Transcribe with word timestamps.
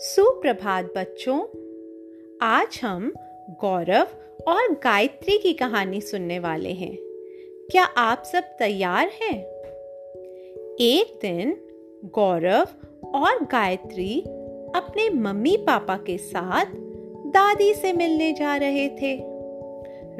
सुप्रभात 0.00 0.84
बच्चों। 0.96 1.40
आज 2.42 2.80
हम 2.84 3.12
गौरव 3.50 4.06
और 4.48 4.72
गायत्री 4.72 5.38
की 5.38 5.52
कहानी 5.52 6.00
सुनने 6.00 6.38
वाले 6.38 6.68
हैं। 6.68 6.96
क्या 7.70 7.84
आप 7.84 8.22
सब 8.22 8.40
तैयार 8.40 9.10
हैं? 9.22 9.44
एक 10.80 11.18
दिन 11.22 11.56
गौरव 12.04 12.66
और 13.14 13.44
गायत्री 13.44 14.20
अपने 14.74 15.10
मम्मी 15.10 15.56
पापा 15.56 15.96
के 15.96 16.18
साथ 16.18 16.64
दादी 17.26 17.74
से 17.74 17.92
मिलने 17.92 18.32
जा 18.32 18.56
रहे 18.56 18.88
थे। 18.88 19.20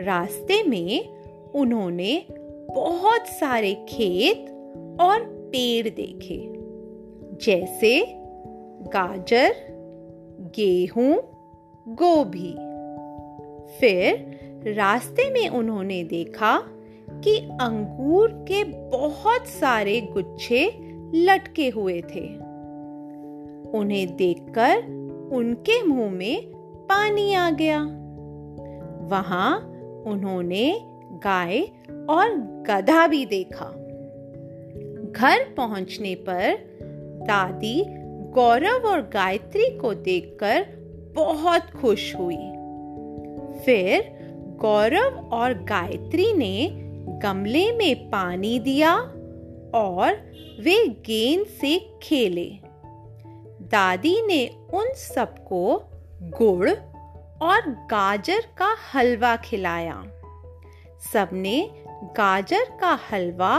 रास्ते 0.04 0.62
में 0.62 1.08
उन्होंने 1.54 2.26
बहुत 2.70 3.26
सारे 3.26 3.74
खेत 3.74 4.38
और 5.00 5.20
पेड़ 5.52 5.88
देखे। 5.88 6.58
जैसे 7.44 8.17
गाजर, 8.80 9.54
गेहूँ, 10.56 11.14
गोभी। 11.88 12.52
फिर 13.78 14.38
रास्ते 14.76 15.30
में 15.30 15.48
उन्होंने 15.48 16.04
देखा 16.04 16.62
कि 17.10 17.38
अंगूर 17.38 18.28
के 18.32 18.64
बहुत 18.64 19.46
सारे 19.46 20.00
गुच्छे 20.00 20.72
लटके 21.14 21.68
हुए 21.68 22.00
थे। 22.00 22.34
उन्हें 23.70 24.16
देखकर 24.16 24.76
उनके 25.32 25.82
मुँह 25.82 26.10
में 26.10 26.46
पानी 26.88 27.34
आ 27.34 27.50
गया। 27.50 27.82
वहाँ 29.08 29.58
उन्होंने 30.06 30.80
गाय 31.12 31.60
और 32.10 32.28
गधा 32.68 33.06
भी 33.06 33.26
देखा। 33.26 33.64
घर 35.12 35.54
पहुँचने 35.56 36.14
पर 36.14 36.58
दादी 37.28 37.84
गौरव 38.38 38.86
और 38.86 39.00
गायत्री 39.00 39.78
को 39.78 39.94
देखकर 39.94 40.66
बहुत 41.16 41.62
खुश 41.80 42.14
हुई। 42.14 42.36
फिर 43.64 44.10
गौरव 44.60 45.30
और 45.32 45.54
गायत्री 45.54 46.32
ने 46.32 46.68
गमले 47.22 47.72
में 47.72 48.10
पानी 48.10 48.58
दिया 48.58 48.96
और 49.74 50.12
वे 50.60 50.88
गेंद 50.88 51.46
से 51.46 51.90
खेले। 52.02 52.50
दादी 53.60 54.22
ने 54.26 54.50
उन 54.74 54.92
सबको 54.92 55.82
गुड़ 56.22 56.70
और 57.42 57.70
गाजर 57.70 58.40
का 58.40 58.76
हलवा 58.94 59.36
खिलाया। 59.36 60.04
सबने 61.12 61.70
गाजर 62.04 62.64
का 62.80 62.98
हलवा 63.12 63.58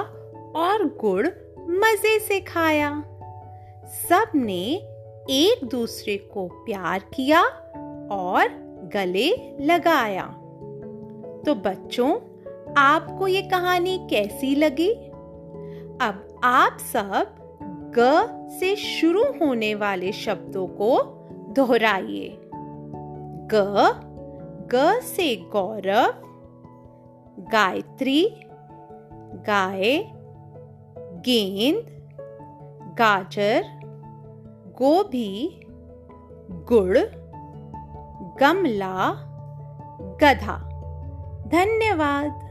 और 0.55 0.97
गुड़ 1.01 1.27
मज़े 1.59 2.19
से 2.19 2.39
खाया। 2.39 3.03
सबने 3.89 4.75
एक 5.29 5.65
दूसरे 5.65 6.17
को 6.17 6.47
प्यार 6.47 6.99
किया 6.99 7.41
और 8.11 8.47
गले 8.93 9.57
लगाया। 9.65 10.25
तो 11.45 11.55
बच्चों, 11.55 12.19
आपको 12.77 13.27
ये 13.27 13.41
कहानी 13.41 14.07
कैसी 14.09 14.55
लगी? 14.55 14.91
अब 16.01 16.39
आप 16.43 16.77
सब 16.79 17.35
ग 17.97 17.99
से 18.59 18.75
शुरू 18.75 19.23
होने 19.23 19.75
वाले 19.75 20.11
शब्दों 20.11 20.67
को 20.67 21.01
दोहराइए। 21.49 22.37
ग 23.53 23.85
ग 24.75 24.99
से 25.01 25.35
गौरव, 25.35 26.13
गायत्री, 27.39 28.35
गाय, 29.47 29.97
गेंद, 30.97 31.99
गाजर 32.99 33.78
गोभी 34.79 35.59
गुड़ 36.49 36.97
गमला 38.39 39.11
गधा। 40.21 40.57
धन्यवाद। 41.47 42.48